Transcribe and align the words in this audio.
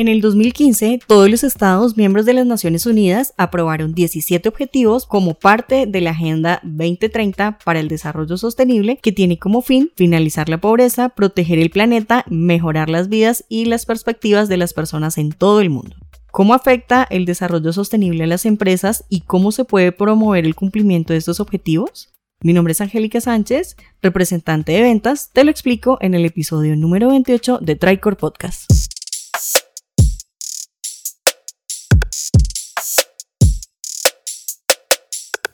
En 0.00 0.08
el 0.08 0.22
2015, 0.22 1.00
todos 1.06 1.28
los 1.28 1.44
Estados 1.44 1.98
miembros 1.98 2.24
de 2.24 2.32
las 2.32 2.46
Naciones 2.46 2.86
Unidas 2.86 3.34
aprobaron 3.36 3.92
17 3.92 4.48
objetivos 4.48 5.04
como 5.04 5.34
parte 5.34 5.84
de 5.84 6.00
la 6.00 6.12
Agenda 6.12 6.58
2030 6.62 7.58
para 7.62 7.80
el 7.80 7.88
Desarrollo 7.88 8.38
Sostenible, 8.38 8.96
que 8.96 9.12
tiene 9.12 9.38
como 9.38 9.60
fin 9.60 9.90
finalizar 9.96 10.48
la 10.48 10.58
pobreza, 10.58 11.10
proteger 11.10 11.58
el 11.58 11.68
planeta, 11.68 12.24
mejorar 12.30 12.88
las 12.88 13.10
vidas 13.10 13.44
y 13.50 13.66
las 13.66 13.84
perspectivas 13.84 14.48
de 14.48 14.56
las 14.56 14.72
personas 14.72 15.18
en 15.18 15.32
todo 15.32 15.60
el 15.60 15.68
mundo. 15.68 15.94
¿Cómo 16.30 16.54
afecta 16.54 17.06
el 17.10 17.26
desarrollo 17.26 17.70
sostenible 17.74 18.24
a 18.24 18.26
las 18.26 18.46
empresas 18.46 19.04
y 19.10 19.20
cómo 19.20 19.52
se 19.52 19.66
puede 19.66 19.92
promover 19.92 20.46
el 20.46 20.54
cumplimiento 20.54 21.12
de 21.12 21.18
estos 21.18 21.40
objetivos? 21.40 22.08
Mi 22.42 22.54
nombre 22.54 22.72
es 22.72 22.80
Angélica 22.80 23.20
Sánchez, 23.20 23.76
representante 24.00 24.72
de 24.72 24.80
ventas. 24.80 25.28
Te 25.34 25.44
lo 25.44 25.50
explico 25.50 25.98
en 26.00 26.14
el 26.14 26.24
episodio 26.24 26.74
número 26.74 27.08
28 27.08 27.58
de 27.60 27.76
Tricor 27.76 28.16
Podcast. 28.16 28.79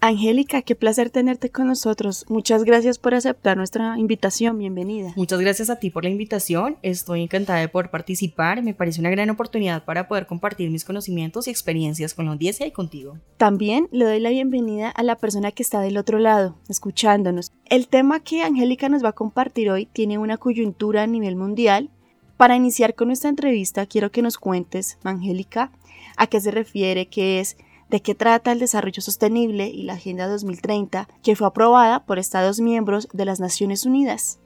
Angélica, 0.06 0.62
qué 0.62 0.76
placer 0.76 1.10
tenerte 1.10 1.50
con 1.50 1.66
nosotros. 1.66 2.26
Muchas 2.28 2.62
gracias 2.62 2.96
por 2.96 3.16
aceptar 3.16 3.56
nuestra 3.56 3.98
invitación. 3.98 4.56
Bienvenida. 4.56 5.12
Muchas 5.16 5.40
gracias 5.40 5.68
a 5.68 5.80
ti 5.80 5.90
por 5.90 6.04
la 6.04 6.10
invitación. 6.10 6.76
Estoy 6.82 7.22
encantada 7.22 7.58
de 7.58 7.66
poder 7.66 7.90
participar. 7.90 8.62
Me 8.62 8.72
parece 8.72 9.00
una 9.00 9.10
gran 9.10 9.30
oportunidad 9.30 9.84
para 9.84 10.06
poder 10.06 10.28
compartir 10.28 10.70
mis 10.70 10.84
conocimientos 10.84 11.48
y 11.48 11.50
experiencias 11.50 12.14
con 12.14 12.26
la 12.26 12.30
audiencia 12.30 12.64
y 12.68 12.70
contigo. 12.70 13.18
También 13.36 13.88
le 13.90 14.04
doy 14.04 14.20
la 14.20 14.30
bienvenida 14.30 14.90
a 14.90 15.02
la 15.02 15.16
persona 15.16 15.50
que 15.50 15.64
está 15.64 15.80
del 15.80 15.98
otro 15.98 16.20
lado, 16.20 16.56
escuchándonos. 16.68 17.50
El 17.64 17.88
tema 17.88 18.20
que 18.20 18.44
Angélica 18.44 18.88
nos 18.88 19.02
va 19.02 19.08
a 19.08 19.12
compartir 19.12 19.70
hoy 19.70 19.86
tiene 19.86 20.18
una 20.18 20.36
coyuntura 20.36 21.02
a 21.02 21.08
nivel 21.08 21.34
mundial. 21.34 21.90
Para 22.36 22.54
iniciar 22.54 22.94
con 22.94 23.08
nuestra 23.08 23.30
entrevista, 23.30 23.86
quiero 23.86 24.12
que 24.12 24.22
nos 24.22 24.38
cuentes, 24.38 24.98
Angélica, 25.02 25.72
a 26.16 26.28
qué 26.28 26.40
se 26.40 26.52
refiere, 26.52 27.08
qué 27.08 27.40
es 27.40 27.56
de 27.88 28.00
qué 28.00 28.14
trata 28.14 28.52
el 28.52 28.58
desarrollo 28.58 29.00
sostenible 29.02 29.68
y 29.68 29.82
la 29.82 29.94
Agenda 29.94 30.26
2030, 30.26 31.08
que 31.22 31.36
fue 31.36 31.46
aprobada 31.46 32.04
por 32.04 32.18
Estados 32.18 32.60
miembros 32.60 33.08
de 33.12 33.24
las 33.24 33.40
Naciones 33.40 33.84
Unidas. 33.86 34.38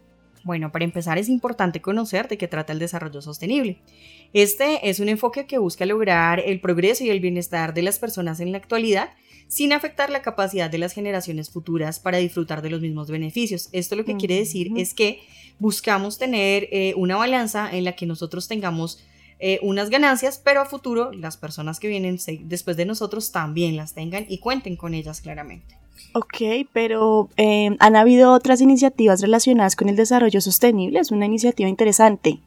Bueno, 0.42 0.72
para 0.72 0.84
empezar 0.84 1.18
es 1.18 1.28
importante 1.28 1.82
conocer 1.82 2.28
de 2.28 2.38
qué 2.38 2.48
trata 2.48 2.72
el 2.72 2.78
desarrollo 2.78 3.20
sostenible. 3.20 3.78
Este 4.32 4.88
es 4.88 5.00
un 5.00 5.08
enfoque 5.08 5.46
que 5.46 5.58
busca 5.58 5.84
lograr 5.84 6.40
el 6.40 6.60
progreso 6.60 7.04
y 7.04 7.10
el 7.10 7.20
bienestar 7.20 7.74
de 7.74 7.82
las 7.82 7.98
personas 7.98 8.40
en 8.40 8.52
la 8.52 8.58
actualidad 8.58 9.10
sin 9.48 9.72
afectar 9.72 10.10
la 10.10 10.22
capacidad 10.22 10.70
de 10.70 10.78
las 10.78 10.92
generaciones 10.92 11.50
futuras 11.50 11.98
para 11.98 12.18
disfrutar 12.18 12.62
de 12.62 12.70
los 12.70 12.80
mismos 12.80 13.10
beneficios. 13.10 13.68
Esto 13.72 13.96
lo 13.96 14.04
que 14.04 14.16
quiere 14.16 14.36
decir 14.36 14.70
es 14.76 14.94
que 14.94 15.20
buscamos 15.58 16.18
tener 16.18 16.68
eh, 16.70 16.94
una 16.96 17.16
balanza 17.16 17.68
en 17.70 17.84
la 17.84 17.96
que 17.96 18.06
nosotros 18.06 18.46
tengamos 18.46 19.02
eh, 19.40 19.58
unas 19.62 19.88
ganancias, 19.88 20.40
pero 20.42 20.60
a 20.60 20.66
futuro 20.66 21.12
las 21.12 21.36
personas 21.36 21.80
que 21.80 21.88
vienen 21.88 22.18
después 22.42 22.76
de 22.76 22.84
nosotros 22.84 23.32
también 23.32 23.76
las 23.76 23.94
tengan 23.94 24.26
y 24.28 24.38
cuenten 24.38 24.76
con 24.76 24.92
ellas 24.94 25.20
claramente. 25.20 25.76
Ok, 26.12 26.66
pero 26.72 27.28
eh, 27.36 27.76
han 27.78 27.96
habido 27.96 28.32
otras 28.32 28.60
iniciativas 28.60 29.20
relacionadas 29.20 29.76
con 29.76 29.88
el 29.88 29.96
desarrollo 29.96 30.40
sostenible, 30.40 30.98
es 30.98 31.10
una 31.10 31.26
iniciativa 31.26 31.68
interesante. 31.68 32.40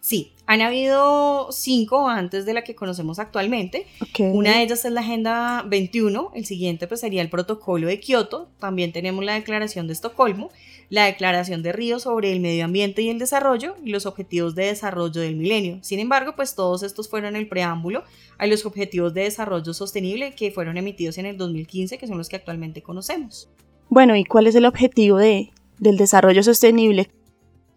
Sí, 0.00 0.32
han 0.46 0.60
habido 0.62 1.50
cinco 1.52 2.08
antes 2.08 2.44
de 2.44 2.54
la 2.54 2.64
que 2.64 2.74
conocemos 2.74 3.18
actualmente. 3.18 3.86
Una 4.18 4.56
de 4.56 4.62
ellas 4.64 4.84
es 4.84 4.92
la 4.92 5.00
Agenda 5.00 5.62
21, 5.62 6.32
el 6.34 6.44
siguiente 6.44 6.88
pues 6.88 7.00
sería 7.00 7.22
el 7.22 7.30
Protocolo 7.30 7.86
de 7.86 8.00
Kioto, 8.00 8.48
también 8.58 8.92
tenemos 8.92 9.24
la 9.24 9.34
Declaración 9.34 9.86
de 9.86 9.92
Estocolmo, 9.92 10.50
la 10.92 11.06
Declaración 11.06 11.62
de 11.62 11.72
Río 11.72 11.98
sobre 11.98 12.32
el 12.32 12.40
Medio 12.40 12.66
Ambiente 12.66 13.00
y 13.00 13.08
el 13.08 13.18
Desarrollo 13.18 13.76
y 13.82 13.88
los 13.88 14.04
Objetivos 14.04 14.54
de 14.54 14.66
Desarrollo 14.66 15.22
del 15.22 15.36
Milenio. 15.36 15.78
Sin 15.80 16.00
embargo, 16.00 16.34
pues 16.36 16.54
todos 16.54 16.82
estos 16.82 17.08
fueron 17.08 17.34
el 17.34 17.48
preámbulo 17.48 18.04
a 18.36 18.46
los 18.46 18.66
Objetivos 18.66 19.14
de 19.14 19.22
Desarrollo 19.22 19.72
Sostenible 19.72 20.34
que 20.34 20.50
fueron 20.50 20.76
emitidos 20.76 21.16
en 21.16 21.24
el 21.24 21.38
2015, 21.38 21.96
que 21.96 22.06
son 22.06 22.18
los 22.18 22.28
que 22.28 22.36
actualmente 22.36 22.82
conocemos. 22.82 23.48
Bueno, 23.88 24.16
¿y 24.16 24.26
cuál 24.26 24.46
es 24.46 24.54
el 24.54 24.66
objetivo 24.66 25.16
de, 25.16 25.50
del 25.78 25.96
desarrollo 25.96 26.42
sostenible? 26.42 27.08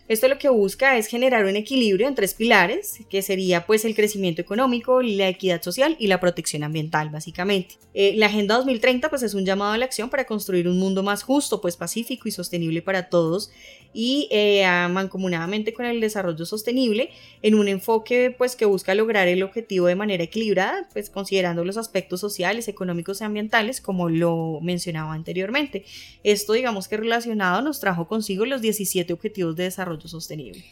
Esto 0.08 0.28
lo 0.28 0.38
que 0.38 0.50
busca 0.50 0.98
es 0.98 1.08
generar 1.08 1.46
un 1.46 1.56
equilibrio 1.56 2.08
en 2.08 2.14
tres 2.14 2.36
pilares, 2.36 3.00
que 3.10 3.24
sería 3.24 3.66
pues 3.66 3.86
el 3.86 3.96
crecimiento 3.96 4.40
económico, 4.40 5.02
la 5.02 5.30
equidad 5.30 5.64
social 5.64 5.96
y 6.00 6.06
la 6.06 6.20
protección 6.20 6.64
ambiental, 6.64 7.10
básicamente. 7.10 7.80
Eh, 7.96 8.14
la 8.16 8.28
Agenda 8.28 8.56
2030 8.58 9.10
pues 9.10 9.24
es 9.24 9.34
un 9.34 9.46
llamado 9.46 9.74
a 9.74 9.78
la 9.80 9.86
acción 9.86 10.12
para 10.12 10.26
construir 10.26 10.68
un 10.68 10.78
mundo 10.78 11.02
más 11.02 11.24
justo, 11.24 11.60
pues 11.60 11.76
pacífico 11.76 12.28
y 12.28 12.32
sostenible 12.32 12.84
para 12.84 13.10
todos 13.10 13.50
y 13.96 14.28
eh, 14.30 14.68
mancomunadamente 14.92 15.74
con 15.74 15.86
el 15.86 16.02
desarrollo 16.02 16.46
sostenible 16.46 17.12
en 17.42 17.56
un 17.56 17.70
enfoque 17.70 18.36
pues 18.38 18.58
que 18.58 18.66
busca 18.66 18.94
lograr 18.94 19.30
el 19.30 19.42
objetivo 19.42 19.88
de 19.88 19.96
manera 19.96 20.26
equilibrada, 20.26 20.88
pues 20.92 21.10
considerando 21.10 21.64
los 21.64 21.78
aspectos 21.78 22.20
sociales, 22.20 22.68
económicos 22.68 23.22
y 23.22 23.24
ambientales 23.24 23.80
como 23.80 24.10
lo 24.10 24.60
mencionaba 24.62 25.14
anteriormente. 25.14 25.86
Esto 26.24 26.54
digamos 26.54 26.90
que 26.90 26.98
relacionado 26.98 27.62
nos 27.62 27.80
trajo 27.80 28.08
consigo 28.08 28.46
los 28.46 28.62
17 28.62 29.14
objetivos 29.14 29.56
de 29.56 29.64
desarrollo 29.64 30.10
sostenible. 30.10 30.66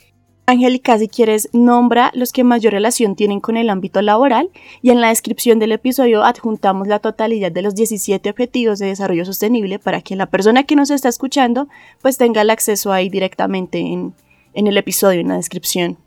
Angélica, 0.46 0.98
si 0.98 1.08
quieres, 1.08 1.48
nombra 1.54 2.12
los 2.14 2.34
que 2.34 2.44
mayor 2.44 2.74
relación 2.74 3.16
tienen 3.16 3.40
con 3.40 3.56
el 3.56 3.70
ámbito 3.70 4.02
laboral 4.02 4.50
y 4.82 4.90
en 4.90 5.00
la 5.00 5.08
descripción 5.08 5.58
del 5.58 5.72
episodio 5.72 6.24
adjuntamos 6.24 6.88
la 6.88 7.00
totalidad 7.00 7.52
de 7.52 7.62
los 7.62 7.76
17 7.76 8.30
objetivos 8.30 8.80
de 8.80 8.88
desarrollo 8.88 9.24
sostenible 9.24 9.80
para 9.80 10.02
que 10.02 10.18
la 10.18 10.26
persona 10.26 10.64
que 10.64 10.76
nos 10.76 10.92
está 10.92 11.08
escuchando 11.08 11.70
pues 12.02 12.18
tenga 12.18 12.42
el 12.42 12.50
acceso 12.50 12.92
ahí 12.92 13.10
directamente 13.10 13.80
en, 13.80 14.14
el 14.54 14.76
episodio, 14.76 15.22
en 15.22 15.30
la 15.30 15.38
descripción. 15.38 15.98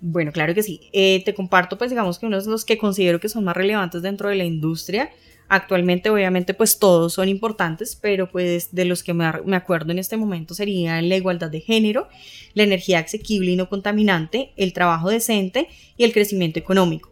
Bueno, 0.00 0.32
claro 0.32 0.54
que 0.54 0.62
sí. 0.62 0.80
Eh, 0.94 1.22
te 1.24 1.34
comparto 1.34 1.76
pues 1.76 1.90
digamos 1.90 2.18
que 2.18 2.24
uno 2.24 2.40
de 2.40 2.50
los 2.50 2.64
que 2.64 2.78
considero 2.78 3.20
que 3.20 3.28
son 3.28 3.44
más 3.44 3.56
relevantes 3.56 4.00
dentro 4.00 4.30
de 4.30 4.36
la 4.36 4.44
industria 4.44 5.10
Actualmente 5.54 6.08
obviamente 6.08 6.54
pues 6.54 6.78
todos 6.78 7.12
son 7.12 7.28
importantes, 7.28 7.94
pero 7.94 8.26
pues 8.30 8.74
de 8.74 8.86
los 8.86 9.02
que 9.02 9.12
me, 9.12 9.26
acuerdo 9.54 9.92
en 9.92 9.98
este 9.98 10.16
momento 10.16 10.54
serían 10.54 11.10
la 11.10 11.16
igualdad 11.16 11.50
de 11.50 11.60
género, 11.60 12.08
la 12.54 12.62
energía 12.62 13.00
asequible 13.00 13.50
y 13.50 13.56
no 13.56 13.68
contaminante, 13.68 14.54
el 14.56 14.72
trabajo 14.72 15.10
decente 15.10 15.68
y 15.98 16.04
el 16.04 16.14
crecimiento 16.14 16.58
económico. 16.58 17.10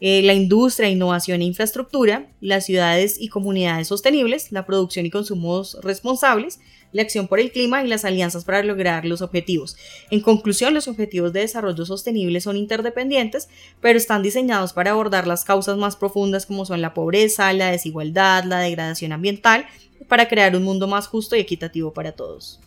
Eh, 0.00 0.22
la 0.22 0.32
industria, 0.32 0.88
innovación 0.88 1.42
e 1.42 1.44
infraestructura, 1.44 2.32
las 2.40 2.64
ciudades 2.64 3.20
y 3.20 3.28
comunidades 3.28 3.88
sostenibles, 3.88 4.52
la 4.52 4.64
producción 4.64 5.04
y 5.04 5.10
consumos 5.10 5.76
responsables, 5.82 6.60
la 6.92 7.02
acción 7.02 7.28
por 7.28 7.40
el 7.40 7.52
clima 7.52 7.82
y 7.82 7.88
las 7.88 8.04
alianzas 8.04 8.44
para 8.44 8.62
lograr 8.62 9.04
los 9.04 9.22
objetivos. 9.22 9.76
En 10.10 10.20
conclusión, 10.20 10.74
los 10.74 10.88
objetivos 10.88 11.32
de 11.32 11.40
desarrollo 11.40 11.84
sostenible 11.84 12.40
son 12.40 12.56
interdependientes, 12.56 13.48
pero 13.80 13.98
están 13.98 14.22
diseñados 14.22 14.72
para 14.72 14.92
abordar 14.92 15.26
las 15.26 15.44
causas 15.44 15.76
más 15.76 15.96
profundas 15.96 16.46
como 16.46 16.64
son 16.64 16.80
la 16.80 16.94
pobreza, 16.94 17.52
la 17.52 17.70
desigualdad, 17.70 18.44
la 18.44 18.60
degradación 18.60 19.12
ambiental, 19.12 19.66
para 20.08 20.28
crear 20.28 20.54
un 20.56 20.62
mundo 20.62 20.86
más 20.86 21.06
justo 21.06 21.36
y 21.36 21.40
equitativo 21.40 21.92
para 21.92 22.12
todos. 22.12 22.60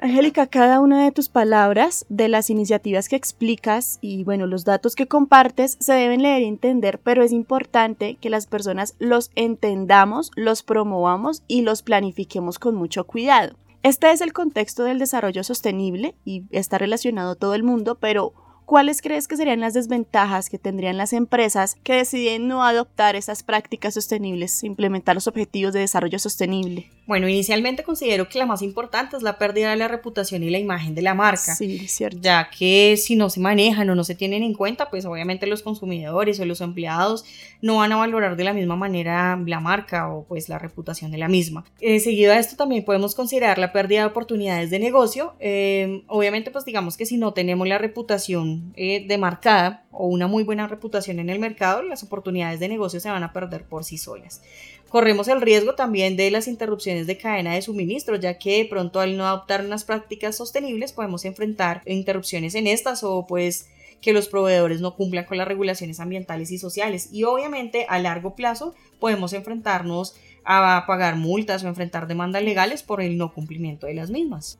Angélica, 0.00 0.46
cada 0.46 0.78
una 0.80 1.02
de 1.04 1.10
tus 1.10 1.28
palabras, 1.28 2.06
de 2.08 2.28
las 2.28 2.50
iniciativas 2.50 3.08
que 3.08 3.16
explicas 3.16 3.98
y 4.00 4.22
bueno, 4.22 4.46
los 4.46 4.64
datos 4.64 4.94
que 4.94 5.08
compartes 5.08 5.76
se 5.80 5.92
deben 5.92 6.22
leer 6.22 6.42
y 6.42 6.46
entender, 6.46 7.00
pero 7.00 7.24
es 7.24 7.32
importante 7.32 8.16
que 8.20 8.30
las 8.30 8.46
personas 8.46 8.94
los 9.00 9.32
entendamos, 9.34 10.30
los 10.36 10.62
promovamos 10.62 11.42
y 11.48 11.62
los 11.62 11.82
planifiquemos 11.82 12.60
con 12.60 12.76
mucho 12.76 13.08
cuidado. 13.08 13.56
Este 13.82 14.12
es 14.12 14.20
el 14.20 14.32
contexto 14.32 14.84
del 14.84 15.00
desarrollo 15.00 15.42
sostenible 15.42 16.14
y 16.24 16.44
está 16.50 16.78
relacionado 16.78 17.34
todo 17.34 17.54
el 17.54 17.64
mundo, 17.64 17.96
pero 17.96 18.34
¿cuáles 18.66 19.02
crees 19.02 19.26
que 19.26 19.36
serían 19.36 19.60
las 19.60 19.74
desventajas 19.74 20.48
que 20.48 20.58
tendrían 20.58 20.96
las 20.96 21.12
empresas 21.12 21.74
que 21.82 21.94
deciden 21.94 22.46
no 22.46 22.62
adoptar 22.62 23.16
esas 23.16 23.42
prácticas 23.42 23.94
sostenibles, 23.94 24.62
implementar 24.62 25.16
los 25.16 25.26
objetivos 25.26 25.72
de 25.72 25.80
desarrollo 25.80 26.20
sostenible? 26.20 26.88
Bueno, 27.08 27.26
inicialmente 27.26 27.84
considero 27.84 28.28
que 28.28 28.38
la 28.38 28.44
más 28.44 28.60
importante 28.60 29.16
es 29.16 29.22
la 29.22 29.38
pérdida 29.38 29.70
de 29.70 29.76
la 29.76 29.88
reputación 29.88 30.42
y 30.42 30.50
la 30.50 30.58
imagen 30.58 30.94
de 30.94 31.00
la 31.00 31.14
marca. 31.14 31.54
Sí, 31.54 31.88
cierto. 31.88 32.18
Ya 32.20 32.50
que 32.50 32.98
si 32.98 33.16
no 33.16 33.30
se 33.30 33.40
manejan 33.40 33.88
o 33.88 33.94
no 33.94 34.04
se 34.04 34.14
tienen 34.14 34.42
en 34.42 34.52
cuenta, 34.52 34.90
pues 34.90 35.06
obviamente 35.06 35.46
los 35.46 35.62
consumidores 35.62 36.38
o 36.38 36.44
los 36.44 36.60
empleados 36.60 37.24
no 37.62 37.76
van 37.76 37.92
a 37.92 37.96
valorar 37.96 38.36
de 38.36 38.44
la 38.44 38.52
misma 38.52 38.76
manera 38.76 39.42
la 39.46 39.58
marca 39.58 40.12
o 40.12 40.24
pues 40.24 40.50
la 40.50 40.58
reputación 40.58 41.10
de 41.10 41.16
la 41.16 41.28
misma. 41.28 41.64
Eh, 41.80 41.98
seguido 41.98 42.30
a 42.34 42.38
esto 42.38 42.56
también 42.56 42.84
podemos 42.84 43.14
considerar 43.14 43.56
la 43.56 43.72
pérdida 43.72 44.00
de 44.00 44.06
oportunidades 44.08 44.68
de 44.68 44.78
negocio. 44.78 45.34
Eh, 45.40 46.02
obviamente 46.08 46.50
pues 46.50 46.66
digamos 46.66 46.98
que 46.98 47.06
si 47.06 47.16
no 47.16 47.32
tenemos 47.32 47.66
la 47.66 47.78
reputación 47.78 48.74
eh, 48.76 49.06
demarcada 49.08 49.86
o 49.90 50.08
una 50.08 50.26
muy 50.26 50.44
buena 50.44 50.66
reputación 50.66 51.20
en 51.20 51.30
el 51.30 51.38
mercado, 51.38 51.82
las 51.82 52.02
oportunidades 52.02 52.60
de 52.60 52.68
negocio 52.68 53.00
se 53.00 53.08
van 53.08 53.22
a 53.22 53.32
perder 53.32 53.64
por 53.64 53.84
sí 53.84 53.96
solas. 53.96 54.42
Corremos 54.88 55.28
el 55.28 55.42
riesgo 55.42 55.74
también 55.74 56.16
de 56.16 56.30
las 56.30 56.48
interrupciones 56.48 57.06
de 57.06 57.18
cadena 57.18 57.54
de 57.54 57.62
suministro, 57.62 58.16
ya 58.16 58.38
que 58.38 58.58
de 58.58 58.64
pronto 58.64 59.00
al 59.00 59.16
no 59.16 59.26
adoptar 59.26 59.64
unas 59.64 59.84
prácticas 59.84 60.36
sostenibles 60.36 60.92
podemos 60.92 61.24
enfrentar 61.26 61.82
interrupciones 61.84 62.54
en 62.54 62.66
estas 62.66 63.04
o 63.04 63.26
pues 63.26 63.68
que 64.00 64.12
los 64.12 64.28
proveedores 64.28 64.80
no 64.80 64.94
cumplan 64.94 65.24
con 65.24 65.38
las 65.38 65.48
regulaciones 65.48 66.00
ambientales 66.00 66.50
y 66.52 66.58
sociales. 66.58 67.10
Y 67.12 67.24
obviamente 67.24 67.84
a 67.88 67.98
largo 67.98 68.34
plazo 68.34 68.74
podemos 68.98 69.32
enfrentarnos 69.32 70.16
a 70.44 70.84
pagar 70.86 71.16
multas 71.16 71.64
o 71.64 71.68
enfrentar 71.68 72.06
demandas 72.06 72.42
legales 72.42 72.82
por 72.82 73.02
el 73.02 73.18
no 73.18 73.34
cumplimiento 73.34 73.86
de 73.86 73.94
las 73.94 74.10
mismas. 74.10 74.58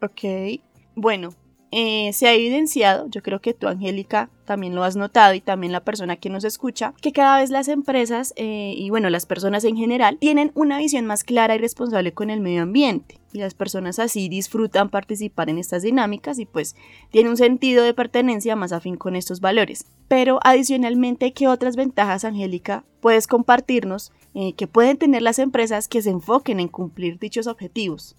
Ok, 0.00 0.60
bueno, 0.94 1.34
eh, 1.72 2.12
se 2.12 2.26
ha 2.26 2.34
evidenciado, 2.34 3.08
yo 3.08 3.22
creo 3.22 3.40
que 3.40 3.54
tú, 3.54 3.68
Angélica, 3.68 4.28
también 4.44 4.74
lo 4.74 4.82
has 4.82 4.96
notado 4.96 5.34
y 5.34 5.40
también 5.40 5.72
la 5.72 5.84
persona 5.84 6.16
que 6.16 6.28
nos 6.28 6.42
escucha, 6.42 6.94
que 7.00 7.12
cada 7.12 7.38
vez 7.38 7.50
las 7.50 7.68
empresas 7.68 8.32
eh, 8.36 8.74
y 8.76 8.90
bueno, 8.90 9.08
las 9.08 9.24
personas 9.24 9.62
en 9.64 9.76
general 9.76 10.18
tienen 10.18 10.50
una 10.54 10.78
visión 10.78 11.06
más 11.06 11.22
clara 11.22 11.54
y 11.54 11.58
responsable 11.58 12.12
con 12.12 12.30
el 12.30 12.40
medio 12.40 12.62
ambiente. 12.62 13.20
Y 13.32 13.38
las 13.38 13.54
personas 13.54 14.00
así 14.00 14.28
disfrutan 14.28 14.90
participar 14.90 15.48
en 15.48 15.58
estas 15.58 15.82
dinámicas 15.82 16.40
y 16.40 16.46
pues 16.46 16.74
tiene 17.10 17.30
un 17.30 17.36
sentido 17.36 17.84
de 17.84 17.94
pertenencia 17.94 18.56
más 18.56 18.72
afín 18.72 18.96
con 18.96 19.14
estos 19.14 19.40
valores. 19.40 19.86
Pero 20.08 20.40
adicionalmente, 20.42 21.32
¿qué 21.32 21.46
otras 21.46 21.76
ventajas, 21.76 22.24
Angélica, 22.24 22.84
puedes 23.00 23.28
compartirnos 23.28 24.10
eh, 24.34 24.54
que 24.54 24.66
pueden 24.66 24.96
tener 24.96 25.22
las 25.22 25.38
empresas 25.38 25.86
que 25.86 26.02
se 26.02 26.10
enfoquen 26.10 26.58
en 26.58 26.66
cumplir 26.66 27.20
dichos 27.20 27.46
objetivos? 27.46 28.16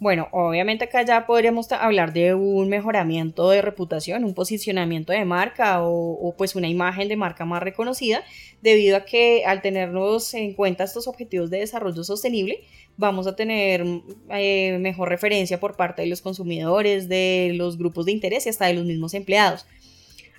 Bueno, 0.00 0.28
obviamente 0.32 0.84
acá 0.84 1.02
ya 1.02 1.24
podríamos 1.24 1.70
hablar 1.72 2.12
de 2.12 2.34
un 2.34 2.68
mejoramiento 2.68 3.48
de 3.50 3.62
reputación, 3.62 4.24
un 4.24 4.34
posicionamiento 4.34 5.12
de 5.12 5.24
marca 5.24 5.78
o, 5.82 6.34
pues 6.36 6.56
una 6.56 6.68
imagen 6.68 7.08
de 7.08 7.16
marca 7.16 7.44
más 7.44 7.62
reconocida, 7.62 8.22
debido 8.60 8.96
a 8.96 9.04
que 9.04 9.44
al 9.46 9.62
tenernos 9.62 10.34
en 10.34 10.52
cuenta 10.54 10.84
estos 10.84 11.06
objetivos 11.06 11.48
de 11.48 11.60
desarrollo 11.60 12.02
sostenible, 12.04 12.64
vamos 12.96 13.26
a 13.26 13.36
tener 13.36 13.84
eh, 14.30 14.78
mejor 14.78 15.08
referencia 15.08 15.60
por 15.60 15.76
parte 15.76 16.02
de 16.02 16.08
los 16.08 16.20
consumidores, 16.20 17.08
de 17.08 17.52
los 17.54 17.78
grupos 17.78 18.04
de 18.06 18.12
interés 18.12 18.46
y 18.46 18.48
hasta 18.48 18.66
de 18.66 18.74
los 18.74 18.84
mismos 18.84 19.14
empleados 19.14 19.64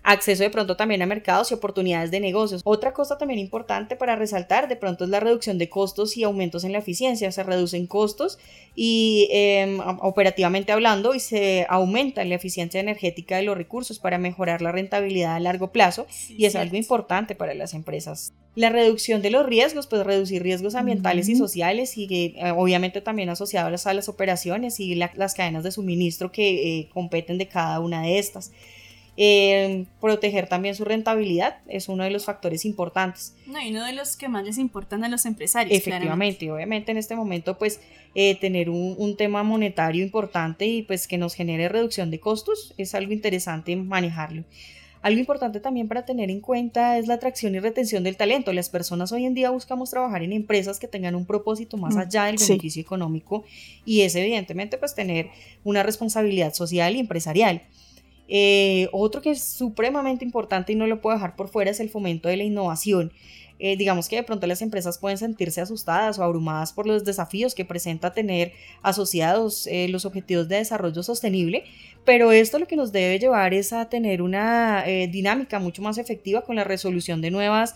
acceso 0.05 0.43
de 0.43 0.49
pronto 0.49 0.77
también 0.77 1.01
a 1.01 1.05
mercados 1.05 1.51
y 1.51 1.55
oportunidades 1.55 2.11
de 2.11 2.19
negocios. 2.19 2.61
Otra 2.63 2.93
cosa 2.93 3.17
también 3.17 3.39
importante 3.39 3.95
para 3.95 4.15
resaltar 4.15 4.67
de 4.67 4.75
pronto 4.75 5.03
es 5.03 5.09
la 5.09 5.19
reducción 5.19 5.57
de 5.57 5.67
costos 5.67 6.15
y 6.15 6.23
aumentos 6.23 6.63
en 6.63 6.71
la 6.71 6.77
eficiencia. 6.77 7.31
Se 7.31 7.43
reducen 7.43 7.87
costos 7.87 8.37
y 8.75 9.27
em, 9.31 9.79
operativamente 9.79 10.71
hablando 10.71 11.15
y 11.15 11.19
se 11.19 11.65
aumenta 11.69 12.23
la 12.23 12.35
eficiencia 12.35 12.79
energética 12.79 13.37
de 13.37 13.43
los 13.43 13.57
recursos 13.57 13.99
para 13.99 14.17
mejorar 14.19 14.61
la 14.61 14.71
rentabilidad 14.71 15.35
a 15.35 15.39
largo 15.39 15.71
plazo 15.71 16.05
y 16.29 16.45
es 16.45 16.55
algo 16.55 16.77
importante 16.77 17.35
para 17.35 17.55
las 17.55 17.73
empresas. 17.73 18.31
La 18.53 18.69
reducción 18.69 19.21
de 19.21 19.31
los 19.31 19.45
riesgos, 19.45 19.87
pues 19.87 20.05
reducir 20.05 20.41
riesgos 20.41 20.75
ambientales 20.75 21.27
y 21.27 21.35
sociales 21.35 21.97
y 21.97 22.07
eh, 22.11 22.51
obviamente 22.55 23.01
también 23.01 23.29
asociados 23.29 23.85
a 23.85 23.93
las 23.93 24.07
operaciones 24.07 24.79
y 24.79 24.95
las 24.95 25.33
cadenas 25.33 25.63
de 25.63 25.71
suministro 25.71 26.31
que 26.31 26.79
eh, 26.79 26.89
competen 26.93 27.37
de 27.37 27.47
cada 27.47 27.79
una 27.81 28.01
de 28.01 28.19
estas. 28.19 28.51
Eh, 29.17 29.85
proteger 30.01 30.47
también 30.49 30.75
su 30.75 30.83
rentabilidad 30.83 31.59
es 31.67 31.87
uno 31.87 32.03
de 32.03 32.09
los 32.09 32.25
factores 32.25 32.65
importantes. 32.65 33.33
No, 33.47 33.61
y 33.61 33.71
uno 33.71 33.85
de 33.85 33.93
los 33.93 34.17
que 34.17 34.27
más 34.27 34.43
les 34.43 34.57
importan 34.57 35.03
a 35.03 35.09
los 35.09 35.25
empresarios. 35.25 35.77
Efectivamente, 35.77 36.51
obviamente 36.51 36.91
en 36.91 36.97
este 36.97 37.15
momento 37.15 37.57
pues 37.57 37.79
eh, 38.13 38.35
tener 38.35 38.69
un, 38.69 38.95
un, 38.97 39.15
tema 39.15 39.43
monetario 39.43 40.03
importante 40.03 40.65
y 40.65 40.81
pues 40.81 41.07
que 41.07 41.17
nos 41.17 41.33
genere 41.33 41.69
reducción 41.69 42.11
de 42.11 42.19
costos 42.19 42.73
es 42.77 42.93
algo 42.93 43.13
interesante 43.13 43.75
manejarlo. 43.75 44.43
Algo 45.05 45.19
importante 45.19 45.59
también 45.59 45.87
para 45.87 46.03
tener 46.03 46.31
en 46.31 46.41
cuenta 46.41 46.97
es 46.97 47.05
la 47.05 47.13
atracción 47.13 47.53
y 47.53 47.59
retención 47.59 48.03
del 48.03 48.17
talento. 48.17 48.51
Las 48.53 48.69
personas 48.69 49.11
hoy 49.11 49.25
en 49.25 49.35
día 49.35 49.51
buscamos 49.51 49.91
trabajar 49.91 50.23
en 50.23 50.33
empresas 50.33 50.79
que 50.79 50.87
tengan 50.87 51.13
un 51.13 51.27
propósito 51.27 51.77
más 51.77 51.93
mm, 51.93 51.99
allá 51.99 52.25
del 52.25 52.37
beneficio 52.37 52.81
económico 52.81 53.45
y 53.85 54.01
es 54.01 54.15
evidentemente 54.15 54.79
pues 54.79 54.95
tener 54.95 55.29
una 55.63 55.83
responsabilidad 55.83 56.55
social 56.55 56.95
y 56.95 56.99
empresarial. 56.99 57.61
Eh, 58.27 58.89
otro 58.91 59.21
que 59.21 59.31
es 59.31 59.43
supremamente 59.43 60.25
importante 60.25 60.73
y 60.73 60.75
no 60.75 60.87
lo 60.87 61.01
puedo 61.01 61.15
dejar 61.15 61.35
por 61.35 61.47
fuera 61.47 61.71
es 61.71 61.79
el 61.79 61.89
fomento 61.89 62.29
de 62.29 62.37
la 62.37 62.43
innovación. 62.43 63.11
Eh, 63.57 63.77
digamos 63.77 64.09
que 64.09 64.17
de 64.17 64.23
pronto 64.23 64.47
las 64.47 64.61
empresas 64.61 64.97
pueden 64.97 65.17
sentirse 65.17 65.61
asustadas 65.61 66.19
o 66.19 66.23
abrumadas 66.23 66.73
por 66.73 66.85
los 66.85 67.05
desafíos 67.05 67.55
que 67.55 67.63
presenta 67.63 68.11
tener 68.11 68.51
asociados 68.81 69.65
eh, 69.67 69.87
los 69.87 70.05
objetivos 70.05 70.49
de 70.49 70.57
desarrollo 70.57 71.03
sostenible, 71.03 71.63
pero 72.03 72.33
esto 72.33 72.59
lo 72.59 72.67
que 72.67 72.75
nos 72.75 72.91
debe 72.91 73.17
llevar 73.17 73.53
es 73.53 73.71
a 73.71 73.87
tener 73.87 74.21
una 74.21 74.83
dinámica 75.09 75.59
mucho 75.59 75.81
más 75.81 75.97
efectiva 75.97 76.41
con 76.41 76.55
la 76.57 76.65
resolución 76.65 77.21
de 77.21 77.31
nuevas 77.31 77.75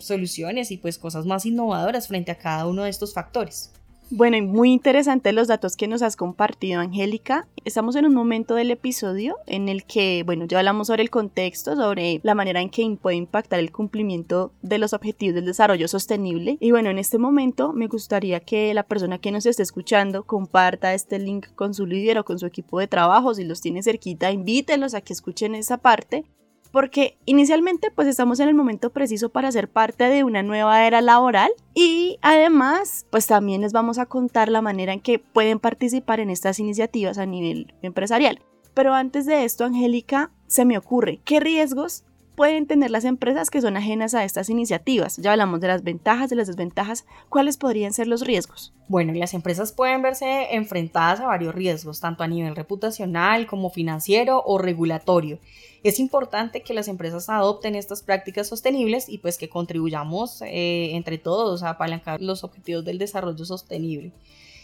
soluciones 0.00 0.70
y 0.70 0.76
pues 0.76 0.98
cosas 0.98 1.24
más 1.24 1.46
innovadoras 1.46 2.08
frente 2.08 2.32
a 2.32 2.36
cada 2.36 2.66
uno 2.66 2.82
de 2.82 2.90
estos 2.90 3.14
factores. 3.14 3.72
Bueno, 4.10 4.38
y 4.38 4.40
muy 4.40 4.72
interesante 4.72 5.32
los 5.32 5.48
datos 5.48 5.76
que 5.76 5.86
nos 5.86 6.00
has 6.00 6.16
compartido, 6.16 6.80
Angélica. 6.80 7.46
Estamos 7.66 7.94
en 7.94 8.06
un 8.06 8.14
momento 8.14 8.54
del 8.54 8.70
episodio 8.70 9.36
en 9.46 9.68
el 9.68 9.84
que, 9.84 10.22
bueno, 10.24 10.46
ya 10.46 10.58
hablamos 10.58 10.86
sobre 10.86 11.02
el 11.02 11.10
contexto, 11.10 11.76
sobre 11.76 12.20
la 12.22 12.34
manera 12.34 12.62
en 12.62 12.70
que 12.70 12.88
puede 13.00 13.16
impactar 13.16 13.58
el 13.58 13.70
cumplimiento 13.70 14.50
de 14.62 14.78
los 14.78 14.94
objetivos 14.94 15.34
del 15.34 15.44
desarrollo 15.44 15.88
sostenible. 15.88 16.56
Y 16.58 16.70
bueno, 16.70 16.88
en 16.88 16.96
este 16.96 17.18
momento 17.18 17.74
me 17.74 17.86
gustaría 17.86 18.40
que 18.40 18.72
la 18.72 18.82
persona 18.82 19.18
que 19.18 19.30
nos 19.30 19.44
esté 19.44 19.62
escuchando 19.62 20.24
comparta 20.24 20.94
este 20.94 21.18
link 21.18 21.48
con 21.54 21.74
su 21.74 21.84
líder 21.84 22.16
o 22.16 22.24
con 22.24 22.38
su 22.38 22.46
equipo 22.46 22.80
de 22.80 22.86
trabajo. 22.86 23.34
Si 23.34 23.44
los 23.44 23.60
tiene 23.60 23.82
cerquita, 23.82 24.32
invítenlos 24.32 24.94
a 24.94 25.02
que 25.02 25.12
escuchen 25.12 25.54
esa 25.54 25.76
parte 25.76 26.24
porque 26.72 27.18
inicialmente 27.24 27.90
pues 27.90 28.08
estamos 28.08 28.40
en 28.40 28.48
el 28.48 28.54
momento 28.54 28.90
preciso 28.90 29.30
para 29.30 29.52
ser 29.52 29.68
parte 29.68 30.04
de 30.04 30.24
una 30.24 30.42
nueva 30.42 30.86
era 30.86 31.00
laboral 31.00 31.50
y 31.74 32.18
además 32.22 33.06
pues 33.10 33.26
también 33.26 33.62
les 33.62 33.72
vamos 33.72 33.98
a 33.98 34.06
contar 34.06 34.48
la 34.48 34.62
manera 34.62 34.92
en 34.92 35.00
que 35.00 35.18
pueden 35.18 35.58
participar 35.58 36.20
en 36.20 36.30
estas 36.30 36.58
iniciativas 36.58 37.18
a 37.18 37.26
nivel 37.26 37.74
empresarial. 37.82 38.40
Pero 38.74 38.94
antes 38.94 39.26
de 39.26 39.44
esto, 39.44 39.64
Angélica, 39.64 40.30
se 40.46 40.64
me 40.64 40.78
ocurre, 40.78 41.20
¿qué 41.24 41.40
riesgos 41.40 42.04
pueden 42.38 42.68
tener 42.68 42.92
las 42.92 43.04
empresas 43.04 43.50
que 43.50 43.60
son 43.60 43.76
ajenas 43.76 44.14
a 44.14 44.22
estas 44.22 44.48
iniciativas? 44.48 45.16
Ya 45.16 45.32
hablamos 45.32 45.58
de 45.58 45.66
las 45.66 45.82
ventajas, 45.82 46.30
de 46.30 46.36
las 46.36 46.46
desventajas. 46.46 47.04
¿Cuáles 47.28 47.56
podrían 47.56 47.92
ser 47.92 48.06
los 48.06 48.20
riesgos? 48.20 48.72
Bueno, 48.86 49.12
las 49.12 49.34
empresas 49.34 49.72
pueden 49.72 50.02
verse 50.02 50.54
enfrentadas 50.54 51.18
a 51.18 51.26
varios 51.26 51.52
riesgos, 51.52 51.98
tanto 51.98 52.22
a 52.22 52.28
nivel 52.28 52.54
reputacional 52.54 53.48
como 53.48 53.70
financiero 53.70 54.40
o 54.46 54.56
regulatorio. 54.56 55.40
Es 55.82 55.98
importante 55.98 56.62
que 56.62 56.74
las 56.74 56.86
empresas 56.86 57.28
adopten 57.28 57.74
estas 57.74 58.04
prácticas 58.04 58.46
sostenibles 58.46 59.08
y 59.08 59.18
pues 59.18 59.36
que 59.36 59.48
contribuyamos 59.48 60.40
eh, 60.42 60.94
entre 60.94 61.18
todos 61.18 61.64
a 61.64 61.70
apalancar 61.70 62.22
los 62.22 62.44
objetivos 62.44 62.84
del 62.84 62.98
desarrollo 62.98 63.44
sostenible 63.44 64.12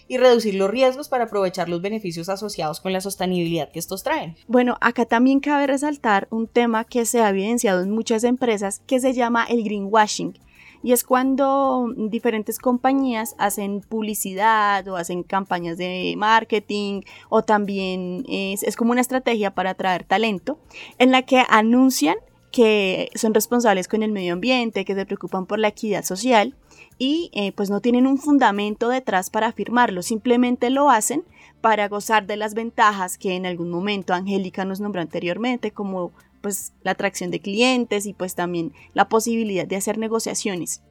y 0.09 0.19
reducir 0.19 0.55
los 0.55 0.71
riesgos 0.71 1.09
para 1.09 1.25
aprovechar 1.25 1.69
los 1.69 1.81
beneficios 1.81 2.29
asociados 2.29 2.81
con 2.81 2.93
la 2.93 3.01
sostenibilidad 3.01 3.71
que 3.71 3.79
estos 3.79 4.03
traen. 4.03 4.37
Bueno, 4.47 4.77
acá 4.81 5.07
también 5.07 5.41
cabe 5.41 5.67
resaltar 5.67 6.29
un 6.31 6.47
tema 6.47 6.85
que 6.85 7.07
se 7.07 7.23
ha 7.23 7.31
evidenciado 7.31 7.83
en 7.83 7.91
muchas 7.91 8.25
empresas 8.25 8.83
que 8.87 9.01
se 9.01 9.13
llama 9.13 9.45
el 9.45 9.65
greenwashing. 9.65 10.39
Y 10.83 10.93
es 10.93 11.03
cuando 11.03 11.89
diferentes 11.97 12.59
compañías 12.59 13.35
hacen 13.39 13.81
publicidad 13.81 14.87
o 14.89 14.97
hacen 14.97 15.23
campañas 15.23 15.79
de 15.79 16.13
marketing 16.19 17.01
o 17.31 17.43
también 17.43 18.27
es, 18.29 18.63
es 18.63 18.77
como 18.77 18.93
una 18.93 19.01
estrategia 19.01 19.55
para 19.55 19.71
atraer 19.71 20.05
talento 20.05 20.59
en 20.99 21.11
la 21.11 21.23
que 21.23 21.43
anuncian 21.49 22.17
que 22.55 23.11
son 23.17 23.35
responsables 23.35 23.89
con 23.89 24.03
el 24.03 24.13
medio 24.13 24.35
ambiente, 24.35 24.85
que 24.85 24.95
se 24.95 25.07
preocupan 25.07 25.47
por 25.47 25.59
la 25.59 25.69
equidad 25.69 26.05
social 26.05 26.55
y 26.99 27.31
eh, 27.35 27.53
pues 27.53 27.71
no 27.71 27.81
tienen 27.81 28.07
un 28.07 28.19
fundamento 28.19 28.89
detrás 28.89 29.31
para 29.31 29.49
afirmarlo, 29.49 30.03
simplemente 30.03 30.71
lo 30.71 30.91
hacen 30.91 31.25
para 31.61 31.89
gozar 31.89 32.27
de 32.27 32.37
las 32.37 32.55
ventajas 32.55 33.17
que 33.17 33.37
en 33.37 33.47
algún 33.47 33.71
momento 33.71 34.13
Angélica 34.13 34.65
nos 34.65 34.81
nombró 34.81 35.01
anteriormente, 35.01 35.71
como 35.71 36.13
pues 36.43 36.75
la 36.83 36.91
atracción 36.91 37.31
de 37.31 37.41
clientes 37.41 38.05
y 38.05 38.13
pues 38.13 38.35
también 38.35 38.73
la 38.93 39.09
posibilidad 39.09 39.67
de 39.67 39.77
hacer 39.77 39.97
negociaciones. 39.97 40.83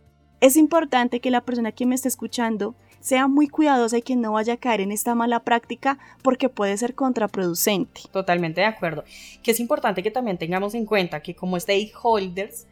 Es 0.42 0.58
importante 0.58 1.20
que 1.20 1.30
la 1.30 1.42
persona 1.42 1.72
que 1.72 1.86
me 1.86 1.94
esté 1.94 2.08
escuchando 2.08 2.76
sea 3.02 3.28
muy 3.28 3.48
cuidadosa 3.48 3.98
y 3.98 4.02
que 4.02 4.16
no 4.16 4.32
vaya 4.32 4.54
a 4.54 4.58
caer 4.58 4.82
en 4.82 4.92
esta 4.92 5.14
mala 5.14 5.42
práctica 5.42 6.00
porque 6.22 6.50
puede 6.50 6.76
ser 6.78 6.96
contraproducente. 6.96 8.02
Totalmente 8.12 8.62
de 8.62 8.68
acuerdo. 8.68 9.04
Que 9.44 9.52
es 9.52 9.60
importante 9.60 10.02
que 10.02 10.10
también 10.10 10.38
tengamos 10.38 10.74
en 10.74 10.86
cuenta 10.86 11.22
que 11.22 11.36
como 11.36 11.60
stakeholders 11.60 12.66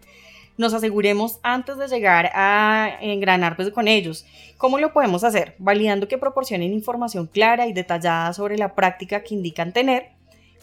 nos 0.58 0.74
aseguremos 0.74 1.39
antes 1.43 1.77
de 1.77 1.88
llegar 1.88 2.31
a 2.34 2.98
engranar 3.01 3.55
pues, 3.55 3.70
con 3.72 3.88
ellos. 3.88 4.25
¿Cómo 4.58 4.77
lo 4.77 4.93
podemos 4.93 5.24
hacer? 5.24 5.55
Validando 5.58 6.08
que 6.08 6.17
proporcionen 6.17 6.74
información 6.74 7.27
clara 7.27 7.67
y 7.67 7.74
detallada 7.74 8.34
sobre 8.34 8.58
la 8.58 8.75
práctica 8.75 9.24
que 9.24 9.36
indican 9.36 9.74
tener, 9.74 10.10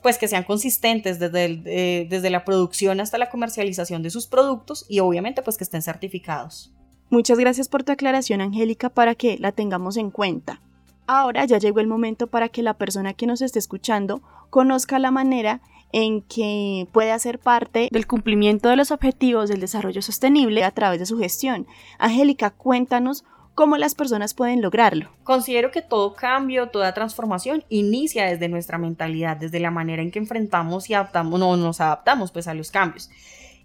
pues 0.02 0.18
que 0.18 0.28
sean 0.28 0.45
consistentes 0.45 1.18
desde, 1.18 1.62
eh, 1.64 2.07
desde 2.09 2.30
la 2.30 2.45
producción 2.45 3.00
hasta 3.00 3.18
la 3.18 3.30
comercialización 3.30 4.02
de 4.02 4.11
sus 4.11 4.26
productos 4.26 4.87
y 4.88 5.00
obviamente 5.00 5.42
pues 5.42 5.57
que 5.57 5.64
estén 5.64 5.83
certificados. 5.83 6.73
Muchas 7.11 7.38
gracias 7.38 7.68
por 7.68 7.85
tu 7.85 7.92
aclaración, 7.92 8.40
Angélica, 8.40 8.90
para 8.90 9.14
que 9.14 9.38
la 9.38 9.52
tengamos 9.52 9.97
en 9.97 10.11
cuenta. 10.11 10.61
Ahora 11.07 11.47
ya 11.47 11.57
llegó 11.59 11.80
el 11.80 11.87
momento 11.87 12.26
para 12.26 12.50
que 12.50 12.62
la 12.62 12.75
persona 12.75 13.14
que 13.14 13.26
nos 13.26 13.40
esté 13.40 13.59
escuchando 13.59 14.21
conozca 14.50 14.99
la 14.99 15.11
manera 15.11 15.62
en 15.92 16.23
que 16.23 16.87
puede 16.92 17.12
hacer 17.12 17.38
parte 17.38 17.88
del 17.90 18.07
cumplimiento 18.07 18.68
de 18.68 18.76
los 18.76 18.90
objetivos 18.90 19.49
del 19.49 19.61
desarrollo 19.61 20.02
sostenible 20.02 20.64
a 20.64 20.71
través 20.71 20.99
de 20.99 21.07
su 21.07 21.18
gestión. 21.18 21.66
Angélica, 21.99 22.50
cuéntanos 22.50 23.25
cómo 23.59 23.76
las 23.76 23.97
personas 23.97 24.35
pueden 24.35 24.62
lograrlo. 24.62 25.11
Considero 25.25 25.73
que 25.73 25.83
todo 25.83 26.14
cambio, 26.14 26.68
toda 26.68 26.95
transformación 26.95 27.64
inicia 27.68 28.26
desde 28.26 28.49
nuestra 28.49 28.78
mentalidad, 28.78 29.37
desde 29.37 29.59
la 29.59 29.73
manera 29.73 30.00
en 30.00 30.12
que 30.12 30.21
enfrentamos 30.21 30.88
y 30.90 30.95
adaptamos, 30.95 31.40
no, 31.40 31.57
nos 31.57 31.80
adaptamos 31.80 32.30
pues 32.30 32.47
a 32.47 32.54
los 32.54 32.71
cambios. 32.71 33.11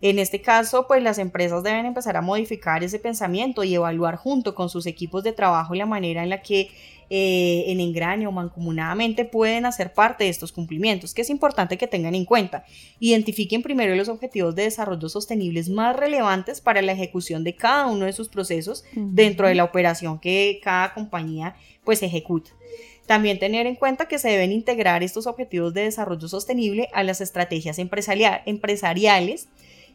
En 0.03 0.19
este 0.19 0.41
caso, 0.41 0.85
pues 0.85 1.01
las 1.01 1.17
empresas 1.17 1.63
deben 1.63 1.85
empezar 1.85 2.17
a 2.17 2.21
modificar 2.21 2.83
ese 2.83 2.99
pensamiento 2.99 3.63
y 3.63 3.73
evaluar 3.73 4.17
junto 4.17 4.53
con 4.53 4.69
sus 4.69 4.85
equipos 4.85 5.23
de 5.23 5.31
trabajo 5.31 5.75
la 5.75 5.85
manera 5.85 6.23
en 6.23 6.29
la 6.29 6.41
que 6.41 6.71
eh, 7.09 7.63
en 7.67 7.79
engrane 7.79 8.27
o 8.27 8.31
mancomunadamente 8.33 9.23
pueden 9.23 9.65
hacer 9.65 9.93
parte 9.93 10.25
de 10.25 10.29
estos 10.29 10.51
cumplimientos, 10.51 11.13
que 11.13 11.21
es 11.21 11.29
importante 11.29 11.77
que 11.77 11.87
tengan 11.87 12.15
en 12.15 12.25
cuenta. 12.25 12.65
Identifiquen 12.99 13.63
primero 13.63 13.95
los 13.95 14.09
objetivos 14.09 14.55
de 14.55 14.63
desarrollo 14.63 15.07
sostenibles 15.07 15.69
más 15.69 15.95
relevantes 15.95 16.59
para 16.59 16.81
la 16.81 16.91
ejecución 16.91 17.45
de 17.45 17.55
cada 17.55 17.87
uno 17.87 18.03
de 18.03 18.11
sus 18.11 18.27
procesos 18.27 18.83
dentro 18.93 19.47
de 19.47 19.55
la 19.55 19.63
operación 19.63 20.19
que 20.19 20.59
cada 20.61 20.93
compañía 20.93 21.55
pues 21.85 22.03
ejecuta. 22.03 22.51
También 23.05 23.39
tener 23.39 23.67
en 23.67 23.75
cuenta 23.75 24.09
que 24.09 24.19
se 24.19 24.27
deben 24.27 24.51
integrar 24.51 25.01
estos 25.01 25.27
objetivos 25.27 25.73
de 25.73 25.83
desarrollo 25.83 26.27
sostenible 26.27 26.89
a 26.91 27.03
las 27.03 27.21
estrategias 27.21 27.79
empresariales 27.79 29.47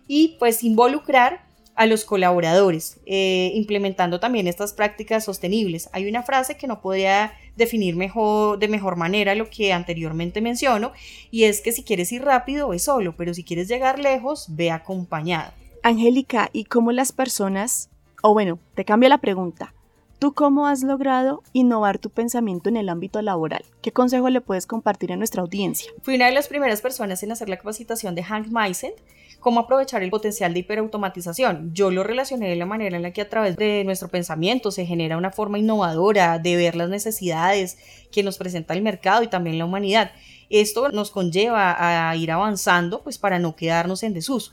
y 0.09 0.37
pues 0.39 0.65
involucrar 0.65 1.47
a 1.77 1.87
los 1.87 2.05
colaboradores, 2.05 2.99
eh, 3.07 3.53
implementando 3.55 4.19
también 4.19 4.49
estas 4.49 4.73
prácticas 4.73 5.25
sostenibles. 5.25 5.89
Hay 5.93 6.09
una 6.09 6.25
frase 6.25 6.57
que 6.57 6.67
no 6.67 6.81
podría 6.81 7.35
definir 7.55 7.95
mejor, 7.95 8.59
de 8.59 8.67
mejor 8.67 8.97
manera 8.97 9.37
lo 9.37 9.49
que 9.49 9.73
anteriormente 9.73 10.41
menciono, 10.41 10.91
y 11.31 11.45
es 11.45 11.61
que 11.61 11.71
si 11.71 11.85
quieres 11.85 12.11
ir 12.11 12.25
rápido, 12.25 12.71
ve 12.71 12.81
solo, 12.81 13.15
pero 13.17 13.33
si 13.33 13.45
quieres 13.45 13.69
llegar 13.69 14.01
lejos, 14.01 14.47
ve 14.49 14.73
acompañado. 14.73 15.53
Angélica, 15.85 16.51
¿y 16.53 16.65
cómo 16.65 16.91
las 16.91 17.13
personas, 17.13 17.91
o 18.25 18.33
bueno, 18.33 18.59
te 18.75 18.85
cambio 18.85 19.09
la 19.09 19.19
pregunta, 19.19 19.73
¿Tú 20.19 20.35
cómo 20.35 20.67
has 20.67 20.83
logrado 20.83 21.45
innovar 21.53 21.99
tu 21.99 22.11
pensamiento 22.11 22.69
en 22.69 22.77
el 22.77 22.89
ámbito 22.89 23.23
laboral? 23.23 23.63
¿Qué 23.81 23.93
consejo 23.93 24.29
le 24.31 24.41
puedes 24.41 24.67
compartir 24.67 25.13
a 25.13 25.17
nuestra 25.17 25.43
audiencia? 25.43 25.93
Fui 26.03 26.17
una 26.17 26.27
de 26.27 26.33
las 26.33 26.49
primeras 26.49 26.81
personas 26.81 27.23
en 27.23 27.31
hacer 27.31 27.49
la 27.49 27.57
capacitación 27.57 28.17
de 28.17 28.25
Hank 28.25 28.49
Meisen, 28.49 28.95
cómo 29.39 29.61
aprovechar 29.61 30.03
el 30.03 30.11
potencial 30.11 30.53
de 30.53 30.59
hiperautomatización. 30.59 31.73
Yo 31.73 31.93
lo 31.93 32.03
relacioné 32.03 32.49
de 32.49 32.57
la 32.57 32.67
manera 32.67 32.97
en 32.97 33.05
la 33.05 33.13
que 33.13 33.21
a 33.21 33.29
través 33.29 33.55
de 33.55 33.85
nuestro 33.85 34.09
pensamiento 34.09 34.73
se 34.73 34.87
genera 34.87 35.17
una 35.17 35.31
forma 35.31 35.61
innovadora 35.61 36.41
de 36.41 36.57
ver 36.57 36.75
las 36.75 36.89
necesidades 36.89 37.79
que 38.11 38.25
nos 38.25 38.39
presenta 38.39 38.75
el 38.75 38.83
mercado 38.83 39.23
y 39.23 39.29
también 39.29 39.57
la 39.57 39.67
humanidad. 39.67 40.11
Esto 40.51 40.89
nos 40.89 41.13
conlleva 41.13 42.09
a 42.11 42.17
ir 42.17 42.33
avanzando 42.33 43.05
pues 43.05 43.19
para 43.19 43.39
no 43.39 43.55
quedarnos 43.55 44.03
en 44.03 44.15
desuso. 44.15 44.53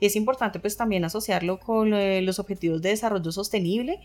Es 0.00 0.16
importante 0.16 0.60
pues 0.60 0.76
también 0.76 1.04
asociarlo 1.04 1.58
con 1.58 1.92
eh, 1.92 2.22
los 2.22 2.38
objetivos 2.38 2.80
de 2.80 2.90
desarrollo 2.90 3.32
sostenible 3.32 4.00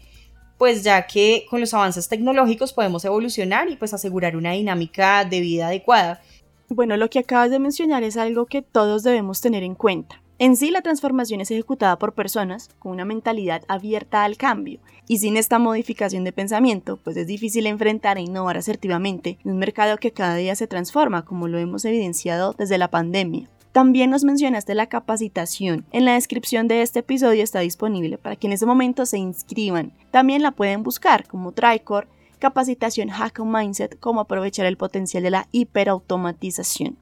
pues 0.57 0.83
ya 0.83 1.05
que 1.07 1.45
con 1.49 1.59
los 1.59 1.73
avances 1.73 2.07
tecnológicos 2.07 2.73
podemos 2.73 3.03
evolucionar 3.05 3.69
y 3.69 3.75
pues 3.75 3.93
asegurar 3.93 4.35
una 4.35 4.51
dinámica 4.51 5.25
de 5.25 5.41
vida 5.41 5.67
adecuada. 5.67 6.21
Bueno, 6.69 6.97
lo 6.97 7.09
que 7.09 7.19
acabas 7.19 7.51
de 7.51 7.59
mencionar 7.59 8.03
es 8.03 8.17
algo 8.17 8.45
que 8.45 8.61
todos 8.61 9.03
debemos 9.03 9.41
tener 9.41 9.63
en 9.63 9.75
cuenta. 9.75 10.21
En 10.37 10.57
sí, 10.57 10.69
la 10.69 10.81
transformación 10.81 11.39
es 11.39 11.49
ejecutada 11.49 11.97
por 11.97 12.13
personas 12.13 12.69
con 12.79 12.91
una 12.91 13.05
mentalidad 13.05 13.63
abierta 13.69 14.25
al 14.25 14.35
cambio, 14.35 14.81
y 15.07 15.19
sin 15.19 15.37
esta 15.37 15.59
modificación 15.59 16.25
de 16.25 16.33
pensamiento, 16.33 16.97
pues 16.97 17.15
es 17.15 17.25
difícil 17.25 17.67
enfrentar 17.67 18.17
e 18.17 18.23
innovar 18.23 18.57
asertivamente 18.57 19.37
en 19.45 19.51
un 19.51 19.59
mercado 19.59 19.95
que 19.97 20.11
cada 20.11 20.35
día 20.35 20.55
se 20.55 20.67
transforma, 20.67 21.23
como 21.23 21.47
lo 21.47 21.57
hemos 21.57 21.85
evidenciado 21.85 22.53
desde 22.57 22.77
la 22.77 22.89
pandemia. 22.89 23.49
También 23.75 24.09
nos 24.09 24.23
mencionaste 24.23 24.73
la 24.73 24.87
capacitación. 24.87 25.85
En 25.91 26.05
la 26.05 26.13
descripción 26.13 26.69
de 26.69 26.81
este 26.81 26.99
episodio 26.99 27.43
está 27.43 27.59
disponible 27.59 28.17
para 28.17 28.37
que 28.37 28.47
en 28.47 28.53
ese 28.53 28.65
momento 28.65 29.05
se 29.05 29.17
inscriban. 29.17 29.91
También 30.11 30.43
la 30.43 30.51
pueden 30.51 30.81
buscar 30.81 31.27
como 31.27 31.51
Tricor, 31.51 32.07
capacitación 32.39 33.09
Hack 33.09 33.41
Mindset, 33.41 33.99
cómo 33.99 34.21
aprovechar 34.21 34.65
el 34.65 34.77
potencial 34.77 35.23
de 35.23 35.31
la 35.31 35.49
hiperautomatización. 35.51 36.97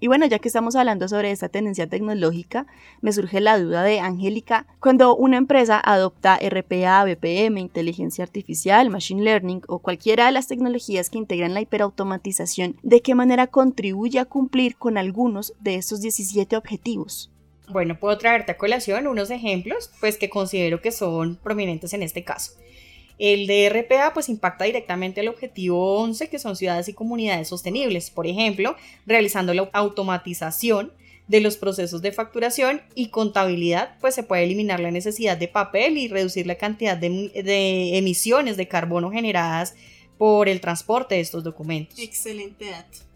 Y 0.00 0.06
bueno, 0.06 0.26
ya 0.26 0.38
que 0.38 0.48
estamos 0.48 0.76
hablando 0.76 1.08
sobre 1.08 1.30
esta 1.32 1.48
tendencia 1.48 1.88
tecnológica, 1.88 2.66
me 3.00 3.12
surge 3.12 3.40
la 3.40 3.58
duda 3.58 3.82
de 3.82 3.98
Angélica, 4.00 4.66
cuando 4.80 5.16
una 5.16 5.36
empresa 5.36 5.80
adopta 5.84 6.38
RPA, 6.38 7.04
BPM, 7.04 7.58
inteligencia 7.58 8.22
artificial, 8.22 8.90
machine 8.90 9.22
learning 9.22 9.62
o 9.66 9.80
cualquiera 9.80 10.26
de 10.26 10.32
las 10.32 10.46
tecnologías 10.46 11.10
que 11.10 11.18
integran 11.18 11.54
la 11.54 11.62
hiperautomatización, 11.62 12.76
¿de 12.82 13.02
qué 13.02 13.14
manera 13.14 13.48
contribuye 13.48 14.20
a 14.20 14.24
cumplir 14.24 14.76
con 14.76 14.98
algunos 14.98 15.52
de 15.60 15.74
estos 15.74 16.00
17 16.00 16.56
objetivos? 16.56 17.32
Bueno, 17.68 17.98
puedo 17.98 18.16
traerte 18.16 18.52
a 18.52 18.56
colación 18.56 19.06
unos 19.06 19.30
ejemplos, 19.30 19.90
pues 20.00 20.16
que 20.16 20.30
considero 20.30 20.80
que 20.80 20.92
son 20.92 21.36
prominentes 21.36 21.92
en 21.92 22.02
este 22.02 22.24
caso. 22.24 22.52
El 23.18 23.46
DRPA 23.46 24.12
pues 24.14 24.28
impacta 24.28 24.64
directamente 24.64 25.20
al 25.20 25.28
objetivo 25.28 25.98
11 25.98 26.28
que 26.28 26.38
son 26.38 26.56
ciudades 26.56 26.88
y 26.88 26.94
comunidades 26.94 27.48
sostenibles, 27.48 28.10
por 28.10 28.26
ejemplo, 28.26 28.76
realizando 29.06 29.54
la 29.54 29.68
automatización 29.72 30.92
de 31.26 31.40
los 31.40 31.56
procesos 31.56 32.00
de 32.00 32.12
facturación 32.12 32.80
y 32.94 33.08
contabilidad, 33.08 33.96
pues 34.00 34.14
se 34.14 34.22
puede 34.22 34.44
eliminar 34.44 34.80
la 34.80 34.90
necesidad 34.90 35.36
de 35.36 35.48
papel 35.48 35.98
y 35.98 36.08
reducir 36.08 36.46
la 36.46 36.54
cantidad 36.54 36.96
de, 36.96 37.30
de 37.34 37.98
emisiones 37.98 38.56
de 38.56 38.66
carbono 38.66 39.10
generadas 39.10 39.74
por 40.16 40.48
el 40.48 40.60
transporte 40.60 41.16
de 41.16 41.20
estos 41.20 41.44
documentos. 41.44 41.98
Excelente 41.98 42.70
dato. 42.70 43.07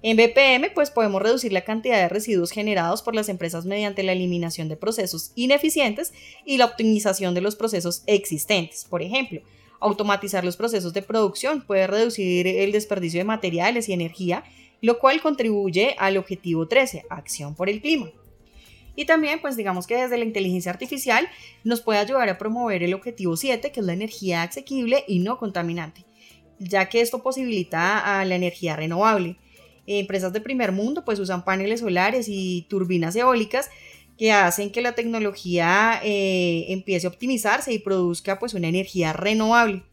En 0.00 0.16
BPM, 0.16 0.72
pues 0.74 0.92
podemos 0.92 1.20
reducir 1.20 1.52
la 1.52 1.64
cantidad 1.64 1.96
de 1.96 2.08
residuos 2.08 2.52
generados 2.52 3.02
por 3.02 3.16
las 3.16 3.28
empresas 3.28 3.64
mediante 3.64 4.04
la 4.04 4.12
eliminación 4.12 4.68
de 4.68 4.76
procesos 4.76 5.32
ineficientes 5.34 6.12
y 6.44 6.56
la 6.56 6.66
optimización 6.66 7.34
de 7.34 7.40
los 7.40 7.56
procesos 7.56 8.04
existentes. 8.06 8.84
Por 8.84 9.02
ejemplo, 9.02 9.40
automatizar 9.80 10.44
los 10.44 10.56
procesos 10.56 10.92
de 10.92 11.02
producción 11.02 11.62
puede 11.62 11.88
reducir 11.88 12.46
el 12.46 12.70
desperdicio 12.70 13.18
de 13.18 13.24
materiales 13.24 13.88
y 13.88 13.92
energía, 13.92 14.44
lo 14.80 15.00
cual 15.00 15.20
contribuye 15.20 15.96
al 15.98 16.16
objetivo 16.16 16.68
13, 16.68 17.06
acción 17.10 17.56
por 17.56 17.68
el 17.68 17.80
clima. 17.80 18.12
Y 18.94 19.04
también, 19.04 19.40
pues 19.40 19.56
digamos 19.56 19.88
que 19.88 19.96
desde 19.96 20.18
la 20.18 20.24
inteligencia 20.24 20.70
artificial 20.70 21.28
nos 21.64 21.80
puede 21.80 21.98
ayudar 21.98 22.28
a 22.28 22.38
promover 22.38 22.84
el 22.84 22.94
objetivo 22.94 23.36
7, 23.36 23.72
que 23.72 23.80
es 23.80 23.86
la 23.86 23.94
energía 23.94 24.44
asequible 24.44 25.04
y 25.08 25.18
no 25.18 25.38
contaminante, 25.38 26.04
ya 26.60 26.88
que 26.88 27.00
esto 27.00 27.20
posibilita 27.20 28.20
a 28.20 28.24
la 28.24 28.36
energía 28.36 28.76
renovable 28.76 29.38
empresas 29.88 30.32
de 30.32 30.40
primer 30.40 30.72
mundo 30.72 31.04
pues 31.04 31.18
usan 31.18 31.44
paneles 31.44 31.80
solares 31.80 32.26
y 32.28 32.66
turbinas 32.68 33.16
eólicas 33.16 33.70
que 34.18 34.32
hacen 34.32 34.70
que 34.70 34.82
la 34.82 34.94
tecnología 34.94 36.00
eh, 36.02 36.66
empiece 36.68 37.06
a 37.06 37.10
optimizarse 37.10 37.72
y 37.72 37.78
produzca 37.78 38.38
pues 38.38 38.52
una 38.52 38.68
energía 38.68 39.12
renovable. 39.12 39.84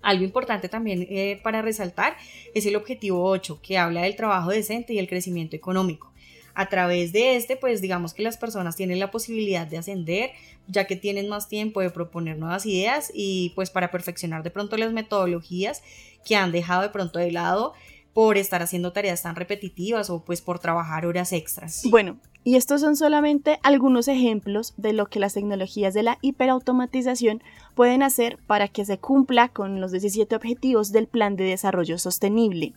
Algo 0.00 0.24
importante 0.24 0.68
también 0.68 1.06
eh, 1.10 1.40
para 1.42 1.60
resaltar 1.60 2.16
es 2.54 2.64
el 2.66 2.76
objetivo 2.76 3.24
8, 3.24 3.60
que 3.60 3.76
habla 3.76 4.02
del 4.02 4.14
trabajo 4.14 4.50
decente 4.50 4.94
y 4.94 4.98
el 4.98 5.08
crecimiento 5.08 5.56
económico. 5.56 6.12
A 6.54 6.68
través 6.68 7.12
de 7.12 7.36
este, 7.36 7.56
pues 7.56 7.80
digamos 7.80 8.14
que 8.14 8.22
las 8.22 8.36
personas 8.36 8.76
tienen 8.76 9.00
la 9.00 9.10
posibilidad 9.10 9.66
de 9.66 9.78
ascender, 9.78 10.30
ya 10.68 10.86
que 10.86 10.96
tienen 10.96 11.28
más 11.28 11.48
tiempo 11.48 11.80
de 11.80 11.90
proponer 11.90 12.38
nuevas 12.38 12.64
ideas 12.64 13.10
y 13.12 13.52
pues 13.54 13.70
para 13.70 13.90
perfeccionar 13.90 14.42
de 14.44 14.50
pronto 14.50 14.76
las 14.76 14.92
metodologías 14.92 15.82
que 16.24 16.36
han 16.36 16.52
dejado 16.52 16.82
de 16.82 16.90
pronto 16.90 17.18
de 17.18 17.32
lado 17.32 17.74
por 18.18 18.36
estar 18.36 18.62
haciendo 18.62 18.92
tareas 18.92 19.22
tan 19.22 19.36
repetitivas 19.36 20.10
o 20.10 20.24
pues 20.24 20.42
por 20.42 20.58
trabajar 20.58 21.06
horas 21.06 21.32
extras. 21.32 21.82
Bueno, 21.88 22.18
y 22.42 22.56
estos 22.56 22.80
son 22.80 22.96
solamente 22.96 23.60
algunos 23.62 24.08
ejemplos 24.08 24.74
de 24.76 24.92
lo 24.92 25.06
que 25.06 25.20
las 25.20 25.34
tecnologías 25.34 25.94
de 25.94 26.02
la 26.02 26.18
hiperautomatización 26.20 27.44
pueden 27.76 28.02
hacer 28.02 28.40
para 28.48 28.66
que 28.66 28.84
se 28.84 28.98
cumpla 28.98 29.50
con 29.50 29.80
los 29.80 29.92
17 29.92 30.34
objetivos 30.34 30.90
del 30.90 31.06
Plan 31.06 31.36
de 31.36 31.44
Desarrollo 31.44 31.96
Sostenible. 31.96 32.74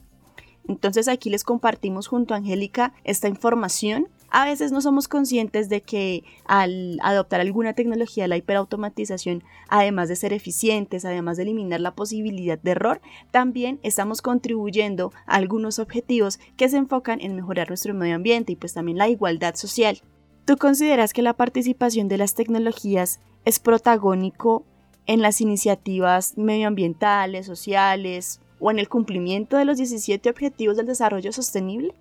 Entonces 0.67 1.07
aquí 1.07 1.31
les 1.31 1.43
compartimos 1.43 2.05
junto 2.05 2.35
a 2.35 2.37
Angélica 2.37 2.93
esta 3.03 3.27
información 3.27 4.09
a 4.31 4.45
veces 4.45 4.71
no 4.71 4.79
somos 4.81 5.09
conscientes 5.09 5.67
de 5.67 5.81
que 5.81 6.23
al 6.45 6.97
adoptar 7.03 7.41
alguna 7.41 7.73
tecnología, 7.73 8.29
la 8.29 8.37
hiperautomatización, 8.37 9.43
además 9.67 10.07
de 10.07 10.15
ser 10.15 10.31
eficientes, 10.31 11.03
además 11.03 11.35
de 11.35 11.43
eliminar 11.43 11.81
la 11.81 11.95
posibilidad 11.95 12.57
de 12.57 12.71
error, 12.71 13.01
también 13.31 13.79
estamos 13.83 14.21
contribuyendo 14.21 15.11
a 15.27 15.35
algunos 15.35 15.79
objetivos 15.79 16.39
que 16.55 16.69
se 16.69 16.77
enfocan 16.77 17.19
en 17.19 17.35
mejorar 17.35 17.67
nuestro 17.67 17.93
medio 17.93 18.15
ambiente 18.15 18.53
y 18.53 18.55
pues 18.55 18.73
también 18.73 18.97
la 18.97 19.09
igualdad 19.09 19.55
social. 19.55 20.01
¿Tú 20.45 20.55
consideras 20.55 21.11
que 21.11 21.21
la 21.21 21.33
participación 21.33 22.07
de 22.07 22.17
las 22.17 22.33
tecnologías 22.33 23.19
es 23.43 23.59
protagónico 23.59 24.63
en 25.07 25.21
las 25.21 25.41
iniciativas 25.41 26.37
medioambientales, 26.37 27.45
sociales 27.45 28.39
o 28.61 28.71
en 28.71 28.79
el 28.79 28.87
cumplimiento 28.87 29.57
de 29.57 29.65
los 29.65 29.75
17 29.77 30.29
Objetivos 30.29 30.77
del 30.77 30.85
Desarrollo 30.85 31.33
Sostenible? 31.33 31.93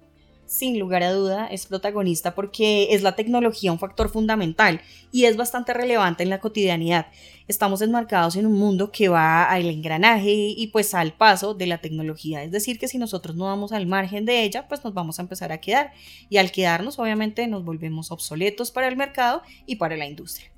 Sin 0.51 0.81
lugar 0.81 1.05
a 1.05 1.13
duda, 1.13 1.47
es 1.47 1.67
protagonista 1.67 2.35
porque 2.35 2.89
es 2.91 3.03
la 3.03 3.15
tecnología 3.15 3.71
un 3.71 3.79
factor 3.79 4.09
fundamental 4.09 4.81
y 5.13 5.27
es 5.27 5.37
bastante 5.37 5.73
relevante 5.73 6.25
en 6.25 6.29
la 6.29 6.41
cotidianidad. 6.41 7.07
Estamos 7.47 7.83
enmarcados 7.83 8.35
en 8.35 8.47
un 8.47 8.59
mundo 8.59 8.91
que 8.91 9.09
va 9.09 9.45
al 9.45 9.67
engranaje 9.67 10.33
y 10.33 10.67
pues 10.67 10.93
al 10.93 11.13
paso 11.13 11.55
de 11.55 11.67
la 11.67 11.79
tecnología. 11.79 12.43
Es 12.43 12.51
decir, 12.51 12.81
que 12.81 12.89
si 12.89 12.99
nosotros 12.99 13.37
no 13.37 13.45
vamos 13.45 13.71
al 13.71 13.87
margen 13.87 14.25
de 14.25 14.43
ella, 14.43 14.67
pues 14.67 14.83
nos 14.83 14.93
vamos 14.93 15.21
a 15.21 15.23
empezar 15.23 15.53
a 15.53 15.61
quedar. 15.61 15.93
Y 16.29 16.39
al 16.39 16.51
quedarnos, 16.51 16.99
obviamente, 16.99 17.47
nos 17.47 17.65
volvemos 17.65 18.11
obsoletos 18.11 18.73
para 18.73 18.89
el 18.89 18.97
mercado 18.97 19.43
y 19.67 19.77
para 19.77 19.97
la 19.97 20.07
industria. 20.07 20.51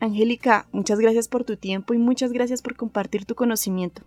Angélica, 0.00 0.66
muchas 0.72 0.98
gracias 0.98 1.28
por 1.28 1.44
tu 1.44 1.56
tiempo 1.56 1.94
y 1.94 1.98
muchas 1.98 2.32
gracias 2.32 2.60
por 2.60 2.74
compartir 2.74 3.24
tu 3.24 3.36
conocimiento. 3.36 4.02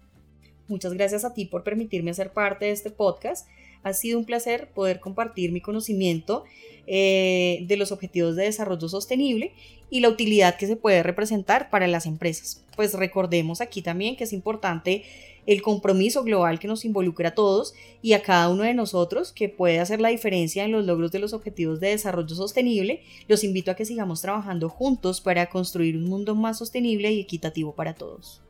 Muchas 0.68 0.94
gracias 0.94 1.24
a 1.24 1.34
ti 1.34 1.46
por 1.46 1.64
permitirme 1.64 2.14
ser 2.14 2.34
parte 2.34 2.66
de 2.66 2.72
este 2.72 2.92
podcast 2.92 3.48
Ha 3.84 3.94
sido 3.94 4.20
un 4.20 4.26
placer 4.26 4.70
poder 4.74 5.00
compartir 5.00 5.52
mi 5.52 5.62
conocimiento 5.62 6.44
eh, 6.88 7.64
de 7.68 7.78
los 7.78 7.92
objetivos 7.92 8.36
de 8.36 8.44
desarrollo 8.44 8.90
sostenible 8.90 9.54
y 9.90 10.00
la 10.00 10.10
utilidad 10.10 10.58
que 10.58 10.68
se 10.68 10.76
puede 10.76 11.04
representar 11.04 11.70
para 11.70 11.88
las 11.88 12.06
empresas. 12.06 12.64
Pues 12.76 12.94
recordemos 12.94 13.62
aquí 13.62 13.82
también 13.82 14.16
que 14.16 14.24
es 14.24 14.34
importante 14.34 15.04
el 15.46 15.62
compromiso 15.62 16.24
global 16.24 16.60
que 16.60 16.68
nos 16.68 16.86
involucra 16.86 17.30
a 17.30 17.36
todos 17.36 17.74
y 18.02 18.14
a 18.14 18.22
cada 18.22 18.50
uno 18.50 18.64
de 18.64 18.74
nosotros 18.74 19.32
que 19.32 19.50
puede 19.50 19.80
hacer 19.80 20.00
la 20.00 20.10
diferencia 20.10 20.64
en 20.64 20.72
los 20.72 20.86
logros 20.86 21.12
de 21.12 21.20
los 21.20 21.34
objetivos 21.34 21.80
de 21.80 21.90
desarrollo 21.90 22.36
sostenible. 22.36 23.02
Los 23.28 23.44
invito 23.44 23.72
a 23.72 23.76
que 23.76 23.86
sigamos 23.86 24.22
trabajando 24.22 24.70
juntos 24.70 25.22
para 25.22 25.50
construir 25.50 25.98
un 25.98 26.06
mundo 26.06 26.36
más 26.36 26.58
sostenible 26.60 27.12
y 27.12 27.20
equitativo 27.20 27.74
para 27.74 27.96
todos. 27.96 28.42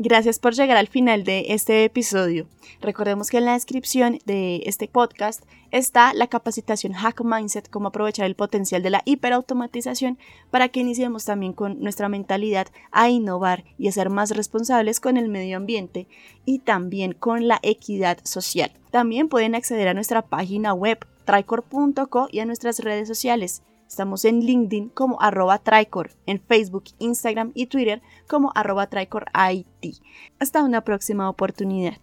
Gracias 0.00 0.38
por 0.38 0.54
llegar 0.54 0.76
al 0.76 0.86
final 0.86 1.24
de 1.24 1.46
este 1.48 1.82
episodio. 1.82 2.46
Recordemos 2.80 3.30
que 3.30 3.38
en 3.38 3.46
la 3.46 3.54
descripción 3.54 4.20
de 4.26 4.62
este 4.66 4.86
podcast 4.86 5.42
está 5.72 6.14
la 6.14 6.28
capacitación 6.28 6.92
Hack 6.92 7.24
Mindset, 7.24 7.68
cómo 7.68 7.88
aprovechar 7.88 8.26
el 8.26 8.36
potencial 8.36 8.80
de 8.80 8.90
la 8.90 9.02
hiperautomatización 9.04 10.16
para 10.52 10.68
que 10.68 10.78
iniciemos 10.78 11.24
también 11.24 11.52
con 11.52 11.80
nuestra 11.80 12.08
mentalidad 12.08 12.68
a 12.92 13.08
innovar 13.10 13.64
y 13.76 13.88
a 13.88 13.92
ser 13.92 14.08
más 14.08 14.30
responsables 14.30 15.00
con 15.00 15.16
el 15.16 15.28
medio 15.28 15.56
ambiente 15.56 16.06
y 16.44 16.60
también 16.60 17.12
con 17.12 17.48
la 17.48 17.58
equidad 17.62 18.18
social. 18.22 18.70
También 18.92 19.28
pueden 19.28 19.56
acceder 19.56 19.88
a 19.88 19.94
nuestra 19.94 20.22
página 20.22 20.74
web 20.74 21.04
tricor.co 21.24 22.28
y 22.30 22.38
a 22.38 22.46
nuestras 22.46 22.78
redes 22.78 23.08
sociales. 23.08 23.64
Estamos 23.88 24.26
en 24.26 24.40
LinkedIn 24.40 24.90
como 24.90 25.20
arroba 25.20 25.58
Tricor, 25.58 26.10
en 26.26 26.40
Facebook, 26.40 26.84
Instagram 26.98 27.52
y 27.54 27.66
Twitter 27.66 28.02
como 28.28 28.52
arroba 28.54 28.86
Tricor 28.86 29.26
IT. 29.50 29.96
Hasta 30.38 30.62
una 30.62 30.82
próxima 30.84 31.28
oportunidad. 31.30 31.98